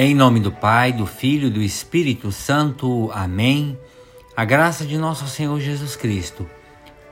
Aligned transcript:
Em 0.00 0.14
nome 0.14 0.38
do 0.38 0.52
Pai, 0.52 0.92
do 0.92 1.04
Filho 1.06 1.48
e 1.48 1.50
do 1.50 1.60
Espírito 1.60 2.30
Santo. 2.30 3.10
Amém. 3.12 3.76
A 4.36 4.44
graça 4.44 4.86
de 4.86 4.96
nosso 4.96 5.26
Senhor 5.26 5.58
Jesus 5.58 5.96
Cristo, 5.96 6.48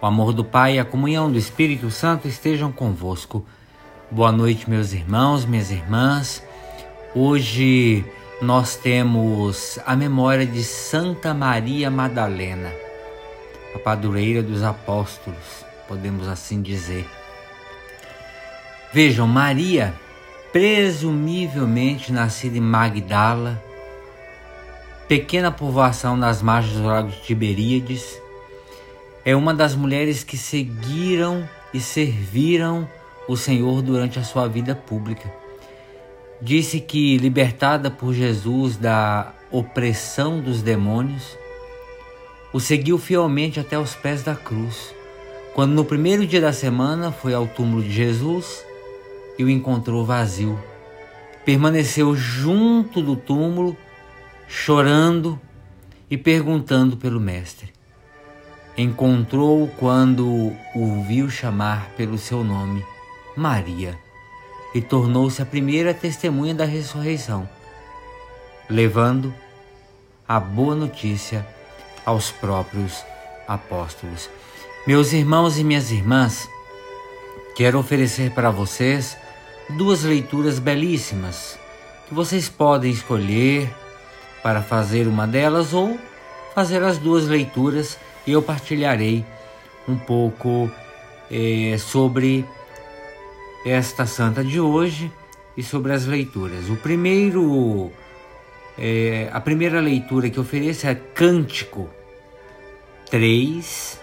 o 0.01 0.06
amor 0.06 0.33
do 0.33 0.45
Pai 0.45 0.77
e 0.77 0.79
a 0.79 0.84
comunhão 0.84 1.29
do 1.29 1.37
Espírito 1.37 1.91
Santo 1.91 2.29
estejam 2.29 2.70
convosco. 2.70 3.45
Boa 4.09 4.30
noite, 4.30 4.70
meus 4.70 4.93
irmãos, 4.93 5.45
minhas 5.45 5.73
irmãs. 5.73 6.41
Hoje 7.12 8.05
nós 8.41 8.77
temos 8.77 9.80
a 9.84 9.96
memória 9.96 10.46
de 10.46 10.62
Santa 10.62 11.34
Maria 11.34 11.91
Madalena, 11.91 12.73
a 13.74 13.80
padroeira 13.80 14.45
dos 14.45 14.62
apóstolos, 14.62 15.65
podemos 15.88 16.29
assim 16.29 16.62
dizer. 16.62 17.05
Vejam, 18.93 19.27
Maria 19.27 19.93
presumivelmente 20.56 22.10
nascida 22.10 22.56
em 22.56 22.62
Magdala, 22.62 23.62
pequena 25.06 25.52
povoação 25.52 26.16
nas 26.16 26.41
margens 26.41 26.79
do 26.79 26.87
lago 26.87 27.10
de 27.10 27.20
Tiberíades, 27.20 28.19
é 29.23 29.37
uma 29.37 29.52
das 29.52 29.74
mulheres 29.74 30.24
que 30.24 30.38
seguiram 30.38 31.46
e 31.74 31.79
serviram 31.79 32.88
o 33.29 33.37
Senhor 33.37 33.82
durante 33.82 34.18
a 34.18 34.24
sua 34.24 34.49
vida 34.49 34.74
pública. 34.74 35.30
Disse 36.40 36.80
que, 36.80 37.18
libertada 37.18 37.90
por 37.90 38.15
Jesus 38.15 38.79
da 38.79 39.34
opressão 39.51 40.40
dos 40.40 40.62
demônios, 40.62 41.37
o 42.51 42.60
seguiu 42.60 42.96
fielmente 42.96 43.60
até 43.60 43.79
os 43.79 43.95
pés 43.95 44.23
da 44.23 44.34
cruz. 44.34 44.95
Quando 45.54 45.74
no 45.74 45.84
primeiro 45.84 46.27
dia 46.27 46.40
da 46.40 46.54
semana 46.54 47.12
foi 47.12 47.34
ao 47.34 47.46
túmulo 47.46 47.82
de 47.82 47.93
Jesus, 47.93 48.65
e 49.38 49.45
o 49.45 49.51
encontrou 49.51 50.04
vazio. 50.04 50.59
Permaneceu 51.45 52.15
junto 52.16 53.02
do 53.02 53.15
túmulo, 53.15 53.76
chorando 54.48 55.40
e 56.10 56.16
perguntando 56.16 56.96
pelo 56.96 57.20
Mestre. 57.20 57.73
Encontrou 58.76 59.68
quando 59.78 60.52
o 60.74 61.04
viu 61.06 61.30
chamar 61.30 61.90
pelo 61.96 62.18
seu 62.18 62.45
nome, 62.45 62.84
Maria, 63.37 63.98
e 64.75 64.82
tornou-se 64.82 65.41
a 65.41 65.47
primeira 65.47 65.94
testemunha 65.94 66.54
da 66.54 66.65
ressurreição, 66.65 67.48
levando 68.69 69.32
a 70.28 70.38
boa 70.38 70.75
notícia 70.75 71.47
aos 72.04 72.31
próprios 72.31 73.04
apóstolos. 73.48 74.28
Meus 74.87 75.12
irmãos 75.12 75.59
e 75.59 75.65
minhas 75.65 75.91
irmãs, 75.91 76.48
quero 77.56 77.78
oferecer 77.78 78.32
para 78.32 78.50
vocês 78.50 79.16
duas 79.70 80.04
leituras 80.04 80.59
belíssimas 80.59 81.59
que 82.09 82.14
vocês 82.14 82.48
podem 82.48 82.91
escolher 82.91 83.69
para 84.42 84.62
fazer 84.62 85.09
uma 85.09 85.26
delas 85.26 85.75
ou 85.75 85.98
fazer 86.54 86.82
as 86.82 86.98
duas 86.98 87.26
leituras 87.26 87.98
e 88.26 88.32
eu 88.32 88.42
partilharei 88.42 89.25
um 89.88 89.97
pouco 89.97 90.70
é, 91.31 91.76
sobre 91.78 92.44
esta 93.64 94.06
santa 94.06 94.44
de 94.44 94.60
hoje 94.60 95.10
e 95.56 95.62
sobre 95.62 95.92
as 95.92 96.06
leituras. 96.06 96.71
O 96.71 96.76
primeiro, 96.76 97.91
é, 98.78 99.28
a 99.32 99.41
primeira 99.41 99.81
leitura 99.81 100.31
que 100.31 100.38
ofereço 100.38 100.87
é 100.87 100.94
Cântico 100.94 101.88
3, 103.10 104.00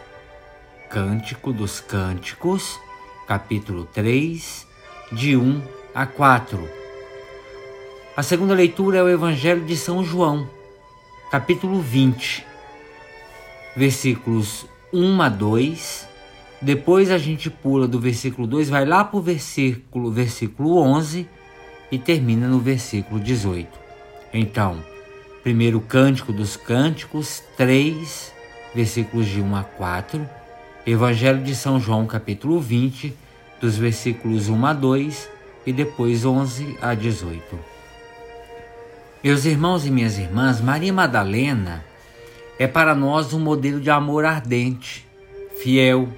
Cântico 0.90 1.54
dos 1.54 1.80
Cânticos, 1.80 2.80
capítulo 3.28 3.86
3, 3.94 4.73
de 5.14 5.38
1 5.38 5.62
a 5.94 6.06
4. 6.06 6.68
A 8.18 8.24
segunda 8.24 8.54
leitura 8.54 8.98
é 8.98 9.04
o 9.04 9.10
Evangelho 9.10 9.64
de 9.64 9.78
São 9.78 10.04
João, 10.04 10.50
capítulo 11.30 11.80
20, 11.80 12.46
versículos 13.76 14.66
1 14.92 15.22
a 15.22 15.30
2. 15.30 16.08
Depois 16.62 17.12
a 17.12 17.18
gente 17.18 17.50
pula 17.50 17.88
do 17.88 18.00
versículo 18.00 18.48
2, 18.48 18.70
vai 18.70 18.86
lá 18.86 19.04
para 19.04 19.18
o 19.18 19.22
versículo, 19.22 20.12
versículo 20.12 20.78
11 20.78 21.28
e 21.92 22.00
termina 22.00 22.48
no 22.48 22.60
versículo 22.60 23.20
18. 23.20 23.68
Então, 24.34 24.84
primeiro 25.44 25.80
Cântico 25.80 26.34
dos 26.34 26.58
Cânticos, 26.58 27.44
3, 27.56 28.34
versículos 28.74 29.28
de 29.28 29.42
1 29.42 29.56
a 29.56 29.64
4. 29.64 30.28
Evangelho 30.88 31.44
de 31.44 31.56
São 31.56 31.80
João, 31.80 32.08
capítulo 32.08 32.60
20, 32.60 33.14
dos 33.64 33.78
versículos 33.78 34.50
1 34.50 34.66
a 34.66 34.74
2 34.74 35.30
e 35.66 35.72
depois 35.72 36.26
11 36.26 36.78
a 36.82 36.94
18. 36.94 37.58
Meus 39.24 39.46
irmãos 39.46 39.86
e 39.86 39.90
minhas 39.90 40.18
irmãs, 40.18 40.60
Maria 40.60 40.92
Madalena 40.92 41.82
é 42.60 42.68
para 42.68 42.94
nós 42.94 43.32
um 43.32 43.40
modelo 43.40 43.80
de 43.80 43.90
amor 43.90 44.26
ardente, 44.26 45.08
fiel, 45.62 46.10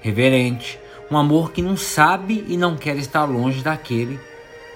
reverente, 0.00 0.76
um 1.08 1.16
amor 1.16 1.52
que 1.52 1.62
não 1.62 1.76
sabe 1.76 2.44
e 2.48 2.56
não 2.56 2.76
quer 2.76 2.96
estar 2.96 3.26
longe 3.26 3.62
daquele 3.62 4.18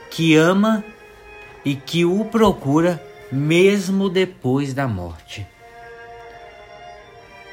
que 0.09 0.37
ama 0.37 0.85
e 1.65 1.75
que 1.75 2.05
o 2.05 2.25
procura 2.27 3.03
mesmo 3.33 4.09
depois 4.09 4.73
da 4.73 4.87
morte. 4.87 5.45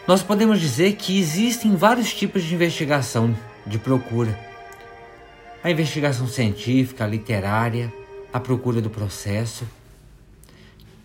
Nós 0.08 0.22
podemos 0.22 0.60
dizer 0.60 0.94
que 0.94 1.20
existem 1.20 1.76
vários 1.76 2.14
tipos 2.14 2.44
de 2.44 2.54
investigação 2.54 3.36
de 3.66 3.78
procura. 3.78 4.38
A 5.64 5.72
investigação 5.72 6.28
científica, 6.28 7.06
literária, 7.06 7.92
a 8.32 8.40
procura 8.40 8.82
do 8.82 8.90
processo, 8.90 9.68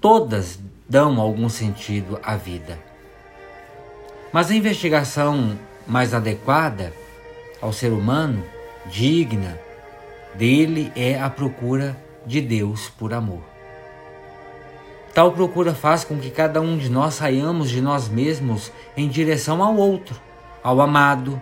todas 0.00 0.58
dão 0.88 1.20
algum 1.20 1.48
sentido 1.48 2.19
à 2.22 2.36
vida. 2.36 2.78
Mas 4.32 4.50
a 4.50 4.54
investigação 4.54 5.58
mais 5.86 6.12
adequada 6.12 6.92
ao 7.60 7.72
ser 7.72 7.92
humano, 7.92 8.44
digna 8.86 9.58
dele, 10.34 10.92
é 10.94 11.19
a 11.19 11.28
procura 11.30 11.96
de 12.26 12.40
Deus 12.40 12.88
por 12.88 13.12
amor. 13.12 13.42
Tal 15.14 15.32
procura 15.32 15.75
faz 15.75 16.04
com 16.04 16.19
que 16.19 16.30
cada 16.30 16.60
um 16.60 16.76
de 16.76 16.88
nós 16.88 17.14
saiamos 17.14 17.70
de 17.70 17.80
nós 17.80 18.08
mesmos 18.08 18.70
em 18.96 19.08
direção 19.08 19.62
ao 19.62 19.76
outro, 19.76 20.20
ao 20.62 20.80
amado, 20.80 21.40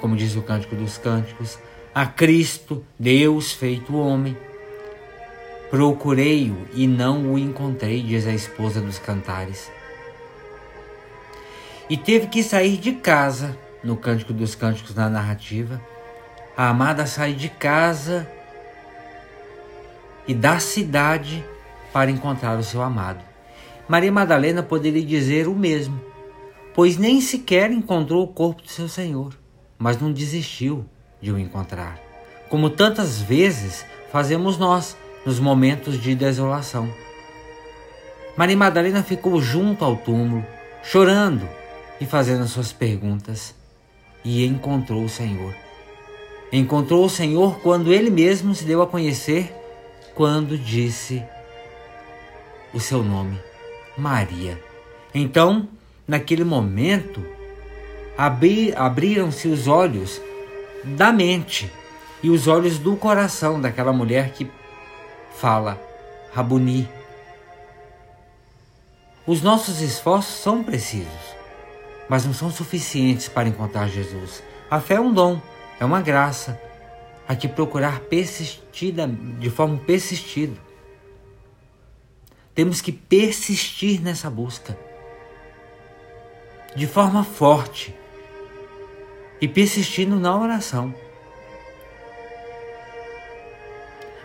como 0.00 0.16
diz 0.16 0.36
o 0.36 0.42
Cântico 0.42 0.74
dos 0.74 0.98
Cânticos, 0.98 1.58
a 1.94 2.06
Cristo, 2.06 2.84
Deus 2.98 3.52
feito 3.52 3.96
homem. 3.96 4.36
Procurei-o 5.70 6.56
e 6.72 6.86
não 6.86 7.32
o 7.32 7.38
encontrei, 7.38 8.02
diz 8.02 8.26
a 8.26 8.32
esposa 8.32 8.80
dos 8.80 8.98
cantares. 8.98 9.70
E 11.90 11.96
teve 11.96 12.28
que 12.28 12.42
sair 12.42 12.76
de 12.76 12.92
casa, 12.92 13.56
no 13.82 13.96
Cântico 13.96 14.32
dos 14.32 14.54
Cânticos, 14.54 14.94
na 14.94 15.08
narrativa. 15.08 15.80
A 16.56 16.68
amada 16.68 17.06
sai 17.06 17.32
de 17.32 17.48
casa 17.48 18.28
e 20.26 20.34
da 20.34 20.58
cidade 20.58 21.44
para 21.92 22.10
encontrar 22.10 22.58
o 22.58 22.62
seu 22.62 22.82
amado. 22.82 23.24
Maria 23.88 24.12
Madalena 24.12 24.62
poderia 24.62 25.04
dizer 25.04 25.48
o 25.48 25.54
mesmo, 25.54 26.00
pois 26.74 26.98
nem 26.98 27.20
sequer 27.20 27.70
encontrou 27.70 28.22
o 28.22 28.28
corpo 28.28 28.62
do 28.62 28.68
seu 28.68 28.88
Senhor 28.88 29.32
mas 29.78 30.00
não 30.00 30.12
desistiu 30.12 30.84
de 31.20 31.30
o 31.30 31.38
encontrar, 31.38 31.98
como 32.48 32.70
tantas 32.70 33.20
vezes 33.20 33.84
fazemos 34.10 34.58
nós 34.58 34.96
nos 35.24 35.38
momentos 35.38 36.00
de 36.00 36.14
desolação. 36.14 36.92
Maria 38.36 38.56
Madalena 38.56 39.02
ficou 39.02 39.40
junto 39.40 39.84
ao 39.84 39.96
túmulo, 39.96 40.44
chorando 40.82 41.48
e 42.00 42.06
fazendo 42.06 42.46
suas 42.46 42.72
perguntas, 42.72 43.54
e 44.24 44.44
encontrou 44.44 45.04
o 45.04 45.08
Senhor. 45.08 45.54
Encontrou 46.52 47.04
o 47.04 47.10
Senhor 47.10 47.60
quando 47.60 47.92
ele 47.92 48.10
mesmo 48.10 48.54
se 48.54 48.64
deu 48.64 48.80
a 48.80 48.86
conhecer, 48.86 49.54
quando 50.14 50.56
disse 50.56 51.22
o 52.72 52.80
seu 52.80 53.02
nome, 53.02 53.38
Maria. 53.96 54.62
Então, 55.14 55.68
naquele 56.06 56.44
momento, 56.44 57.22
abri, 58.18 58.74
abriram-se 58.74 59.46
os 59.46 59.68
olhos 59.68 60.20
da 60.84 61.12
mente 61.12 61.72
e 62.20 62.28
os 62.28 62.48
olhos 62.48 62.76
do 62.76 62.96
coração 62.96 63.60
daquela 63.60 63.92
mulher 63.92 64.32
que 64.32 64.50
fala 65.36 65.80
Rabuni. 66.32 66.88
Os 69.24 69.40
nossos 69.40 69.80
esforços 69.80 70.34
são 70.34 70.64
precisos, 70.64 71.36
mas 72.08 72.24
não 72.24 72.34
são 72.34 72.50
suficientes 72.50 73.28
para 73.28 73.48
encontrar 73.48 73.88
Jesus. 73.88 74.42
A 74.68 74.80
fé 74.80 74.94
é 74.94 75.00
um 75.00 75.12
dom, 75.12 75.40
é 75.78 75.84
uma 75.84 76.02
graça, 76.02 76.60
a 77.28 77.36
que 77.36 77.46
procurar 77.46 78.00
persistida, 78.00 79.06
de 79.06 79.48
forma 79.48 79.78
persistida. 79.78 80.56
Temos 82.52 82.80
que 82.80 82.90
persistir 82.90 84.00
nessa 84.00 84.28
busca 84.28 84.76
de 86.74 86.86
forma 86.86 87.24
forte, 87.24 87.94
e 89.40 89.46
persistindo 89.46 90.16
na 90.16 90.36
oração. 90.36 90.94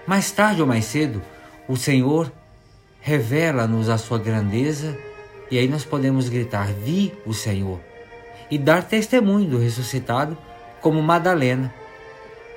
Mais 0.05 0.31
tarde 0.31 0.61
ou 0.61 0.67
mais 0.67 0.85
cedo, 0.85 1.21
o 1.67 1.77
Senhor 1.77 2.31
revela-nos 2.99 3.89
a 3.89 3.97
sua 3.97 4.17
grandeza 4.17 4.97
e 5.49 5.57
aí 5.57 5.67
nós 5.67 5.85
podemos 5.85 6.29
gritar: 6.29 6.67
Vi 6.73 7.13
o 7.25 7.33
Senhor 7.33 7.79
e 8.51 8.57
dar 8.57 8.83
testemunho 8.83 9.49
do 9.49 9.57
ressuscitado, 9.57 10.37
como 10.81 11.01
Madalena, 11.01 11.73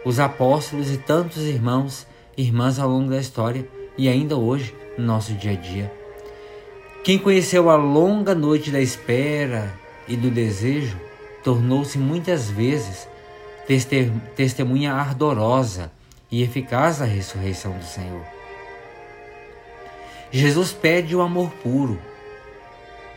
os 0.04 0.18
apóstolos 0.18 0.90
e 0.90 0.98
tantos 0.98 1.42
irmãos 1.44 2.06
e 2.36 2.42
irmãs 2.42 2.78
ao 2.78 2.88
longo 2.88 3.10
da 3.10 3.18
história 3.18 3.66
e 3.96 4.08
ainda 4.08 4.36
hoje 4.36 4.74
no 4.98 5.04
nosso 5.04 5.32
dia 5.34 5.52
a 5.52 5.54
dia. 5.54 5.92
Quem 7.04 7.18
conheceu 7.18 7.70
a 7.70 7.76
longa 7.76 8.34
noite 8.34 8.70
da 8.70 8.80
espera 8.80 9.72
e 10.08 10.16
do 10.16 10.30
desejo 10.30 11.05
tornou-se 11.46 11.96
muitas 11.96 12.50
vezes 12.50 13.06
testemunha 14.34 14.92
ardorosa 14.92 15.92
e 16.28 16.42
eficaz 16.42 16.98
da 16.98 17.04
ressurreição 17.04 17.78
do 17.78 17.84
Senhor. 17.84 18.24
Jesus 20.32 20.72
pede 20.72 21.14
o 21.14 21.20
amor 21.20 21.52
puro, 21.62 22.00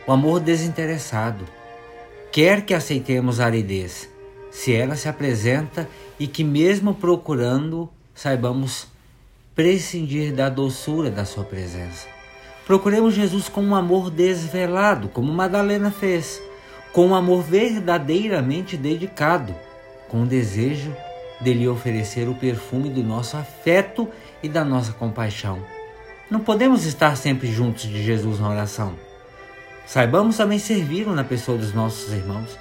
o 0.06 0.12
amor 0.12 0.38
desinteressado. 0.38 1.44
Quer 2.30 2.64
que 2.64 2.72
aceitemos 2.72 3.40
a 3.40 3.46
aridez, 3.46 4.08
se 4.52 4.72
ela 4.72 4.94
se 4.94 5.08
apresenta 5.08 5.88
e 6.16 6.28
que, 6.28 6.44
mesmo 6.44 6.94
procurando, 6.94 7.90
saibamos 8.14 8.86
prescindir 9.56 10.32
da 10.32 10.48
doçura 10.48 11.10
da 11.10 11.24
Sua 11.24 11.42
presença. 11.42 12.06
Procuremos 12.64 13.12
Jesus 13.12 13.48
com 13.48 13.60
um 13.60 13.74
amor 13.74 14.08
desvelado, 14.08 15.08
como 15.08 15.32
Madalena 15.32 15.90
fez, 15.90 16.40
com 16.92 17.08
um 17.08 17.14
amor 17.14 17.42
verdadeiramente 17.42 18.76
dedicado, 18.76 19.54
com 20.08 20.22
o 20.22 20.26
desejo 20.26 20.94
de 21.40 21.54
lhe 21.54 21.68
oferecer 21.68 22.28
o 22.28 22.34
perfume 22.34 22.90
do 22.90 23.02
nosso 23.02 23.36
afeto 23.36 24.08
e 24.42 24.48
da 24.48 24.64
nossa 24.64 24.92
compaixão. 24.92 25.62
Não 26.30 26.40
podemos 26.40 26.84
estar 26.84 27.16
sempre 27.16 27.50
juntos 27.50 27.84
de 27.84 28.02
Jesus 28.02 28.38
na 28.38 28.48
oração. 28.48 28.94
Saibamos 29.86 30.36
também 30.36 30.58
servi-lo 30.58 31.14
na 31.14 31.24
pessoa 31.24 31.58
dos 31.58 31.72
nossos 31.72 32.12
irmãos. 32.12 32.56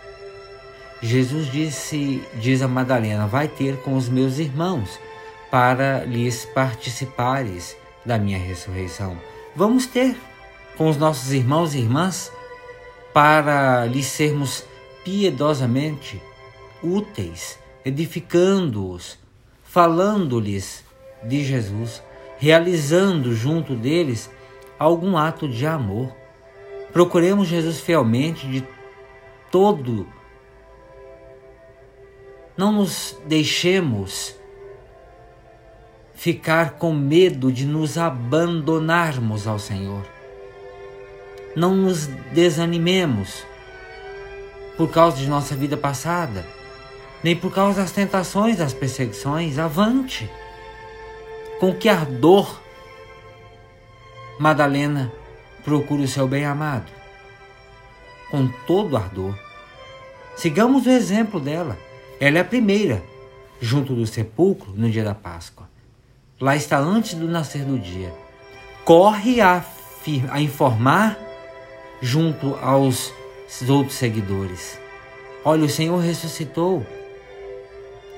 Jesus 1.02 1.52
disse, 1.52 2.24
diz 2.36 2.62
a 2.62 2.68
Madalena, 2.68 3.28
vai 3.28 3.48
ter 3.48 3.78
com 3.78 3.96
os 3.96 4.10
meus 4.10 4.40
irmãos 4.40 5.00
para 5.52 6.04
lhes 6.06 6.46
participares 6.46 7.76
da 8.06 8.18
minha 8.18 8.38
ressurreição 8.38 9.18
vamos 9.56 9.86
ter 9.86 10.16
com 10.78 10.88
os 10.88 10.98
nossos 10.98 11.34
irmãos 11.34 11.74
e 11.74 11.80
irmãs 11.80 12.32
para 13.14 13.86
lhes 13.86 14.06
sermos 14.06 14.64
piedosamente 15.04 16.22
úteis, 16.84 17.60
edificando-os, 17.84 19.18
falando-lhes 19.64 20.84
de 21.24 21.44
Jesus, 21.44 22.04
realizando 22.38 23.34
junto 23.34 23.76
deles 23.76 24.30
algum 24.78 25.18
ato 25.18 25.48
de 25.48 25.66
amor. 25.66 26.14
Procuremos 26.94 27.48
Jesus 27.48 27.80
fielmente 27.80 28.48
de 28.48 28.66
todo. 29.52 30.08
Não 32.58 32.72
nos 32.72 33.18
deixemos 33.26 34.36
ficar 36.14 36.72
com 36.72 36.94
medo 36.94 37.52
de 37.52 37.66
nos 37.66 37.98
abandonarmos 37.98 39.48
ao 39.48 39.58
Senhor. 39.58 40.19
Não 41.60 41.76
nos 41.76 42.08
desanimemos 42.32 43.44
por 44.78 44.90
causa 44.90 45.18
de 45.18 45.28
nossa 45.28 45.54
vida 45.58 45.76
passada, 45.76 46.48
nem 47.22 47.36
por 47.36 47.54
causa 47.54 47.82
das 47.82 47.92
tentações, 47.92 48.56
das 48.56 48.72
perseguições. 48.74 49.60
Avante! 49.60 50.32
Com 51.60 51.76
que 51.76 51.90
ardor 51.90 52.62
Madalena 54.40 55.12
procura 55.66 56.04
o 56.04 56.08
seu 56.08 56.30
bem-amado? 56.30 56.90
Com 58.32 58.48
todo 58.66 58.96
ardor. 58.96 59.38
Sigamos 60.38 60.86
o 60.86 60.90
exemplo 60.90 61.42
dela. 61.42 61.78
Ela 62.22 62.38
é 62.38 62.42
a 62.42 62.46
primeira, 62.46 63.04
junto 63.60 63.94
do 63.94 64.08
sepulcro, 64.08 64.72
no 64.78 64.90
dia 64.90 65.04
da 65.04 65.14
Páscoa. 65.14 65.70
Lá 66.40 66.56
está 66.56 66.80
antes 66.80 67.16
do 67.16 67.28
nascer 67.28 67.66
do 67.66 67.78
dia. 67.78 68.14
Corre 68.86 69.42
a, 69.42 69.62
a 70.32 70.40
informar 70.40 71.28
junto 72.02 72.56
aos 72.62 73.14
outros 73.68 73.98
seguidores. 73.98 74.80
Olha, 75.44 75.66
o 75.66 75.70
Senhor 75.70 75.98
ressuscitou. 75.98 76.86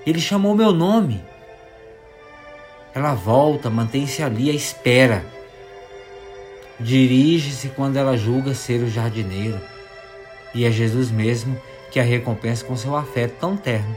Ele 0.05 0.19
chamou 0.19 0.55
meu 0.55 0.71
nome. 0.71 1.23
Ela 2.93 3.13
volta, 3.13 3.69
mantém-se 3.69 4.21
ali 4.21 4.49
à 4.49 4.53
espera. 4.53 5.25
Dirige-se 6.79 7.69
quando 7.69 7.97
ela 7.97 8.17
julga 8.17 8.53
ser 8.53 8.81
o 8.81 8.89
jardineiro. 8.89 9.59
E 10.53 10.65
é 10.65 10.71
Jesus 10.71 11.11
mesmo 11.11 11.59
que 11.91 11.99
a 11.99 12.03
recompensa 12.03 12.65
com 12.65 12.75
seu 12.75 12.95
afeto 12.95 13.35
tão 13.39 13.55
terno. 13.55 13.95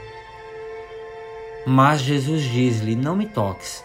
Mas 1.66 2.02
Jesus 2.02 2.42
diz-lhe: 2.42 2.94
Não 2.94 3.16
me 3.16 3.26
toques, 3.26 3.82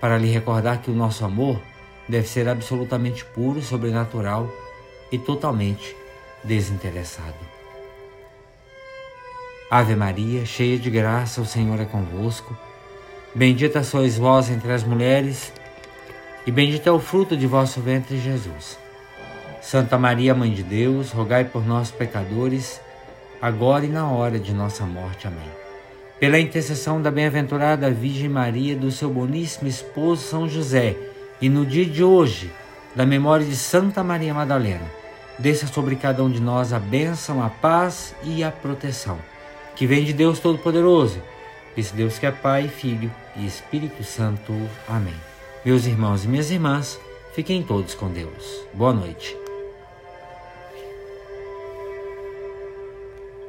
para 0.00 0.16
lhe 0.16 0.28
recordar 0.28 0.80
que 0.80 0.90
o 0.90 0.94
nosso 0.94 1.24
amor 1.24 1.60
deve 2.08 2.26
ser 2.26 2.48
absolutamente 2.48 3.24
puro, 3.24 3.60
sobrenatural 3.60 4.50
e 5.10 5.18
totalmente 5.18 5.96
desinteressado. 6.42 7.34
Ave 9.70 9.96
Maria, 9.96 10.46
cheia 10.46 10.78
de 10.78 10.88
graça, 10.90 11.40
o 11.40 11.46
Senhor 11.46 11.80
é 11.80 11.84
convosco. 11.84 12.56
Bendita 13.34 13.82
sois 13.82 14.16
vós 14.16 14.48
entre 14.48 14.72
as 14.72 14.84
mulheres, 14.84 15.52
e 16.46 16.50
bendito 16.50 16.88
é 16.88 16.92
o 16.92 17.00
fruto 17.00 17.36
de 17.36 17.46
vosso 17.46 17.80
ventre, 17.80 18.18
Jesus. 18.18 18.78
Santa 19.60 19.98
Maria, 19.98 20.34
Mãe 20.34 20.52
de 20.52 20.62
Deus, 20.62 21.10
rogai 21.10 21.44
por 21.44 21.66
nós, 21.66 21.90
pecadores, 21.90 22.80
agora 23.42 23.84
e 23.84 23.88
na 23.88 24.08
hora 24.08 24.38
de 24.38 24.54
nossa 24.54 24.86
morte. 24.86 25.26
Amém 25.26 25.66
pela 26.18 26.40
intercessão 26.40 27.00
da 27.00 27.10
bem-aventurada 27.10 27.90
Virgem 27.90 28.28
Maria, 28.28 28.74
do 28.74 28.90
seu 28.90 29.10
boníssimo 29.10 29.68
esposo 29.68 30.22
São 30.22 30.48
José, 30.48 30.96
e 31.40 31.48
no 31.48 31.66
dia 31.66 31.84
de 31.84 32.02
hoje, 32.02 32.50
da 32.96 33.04
memória 33.04 33.44
de 33.44 33.54
Santa 33.54 34.02
Maria 34.02 34.32
Madalena, 34.32 34.90
desça 35.38 35.66
sobre 35.66 35.96
cada 35.96 36.24
um 36.24 36.30
de 36.30 36.40
nós 36.40 36.72
a 36.72 36.78
bênção, 36.78 37.42
a 37.44 37.50
paz 37.50 38.14
e 38.24 38.42
a 38.42 38.50
proteção, 38.50 39.18
que 39.76 39.86
vem 39.86 40.02
de 40.02 40.14
Deus 40.14 40.40
Todo-Poderoso, 40.40 41.20
esse 41.76 41.94
Deus 41.94 42.18
que 42.18 42.24
é 42.24 42.30
Pai, 42.30 42.68
Filho 42.68 43.12
e 43.36 43.46
Espírito 43.46 44.02
Santo. 44.02 44.54
Amém. 44.88 45.14
Meus 45.62 45.84
irmãos 45.84 46.24
e 46.24 46.28
minhas 46.28 46.50
irmãs, 46.50 46.98
fiquem 47.34 47.62
todos 47.62 47.94
com 47.94 48.08
Deus. 48.08 48.66
Boa 48.72 48.94
noite. 48.94 49.45